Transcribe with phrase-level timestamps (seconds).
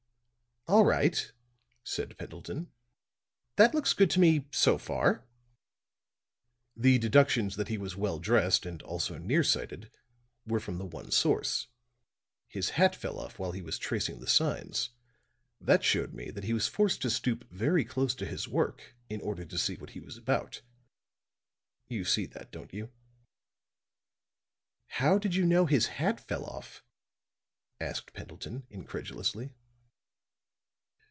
[0.67, 1.29] "All right,"
[1.83, 2.71] said Pendleton.
[3.57, 5.25] "That looks good to me, so far."
[6.77, 9.91] "The deductions that he was well dressed and also near sighted
[10.45, 11.67] were from the one source.
[12.47, 14.91] His hat fell off while he was tracing the signs;
[15.59, 19.19] that showed me that he was forced to stoop very close to his work in
[19.19, 20.61] order to see what he was about.
[21.89, 22.93] You see that, don't you?"
[24.87, 26.81] "How did you know his hat fell off?"
[27.81, 29.53] asked Pendleton, incredulously.